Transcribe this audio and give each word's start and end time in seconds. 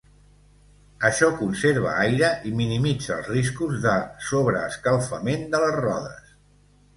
Això 1.09 1.27
conserva 1.41 1.91
aire 2.05 2.29
i 2.51 2.53
minimitza 2.61 3.11
els 3.17 3.29
riscos 3.35 3.77
de 3.85 3.93
sobreescalfament 4.31 5.47
de 5.53 5.63
les 5.67 5.79
rodes. 5.87 6.35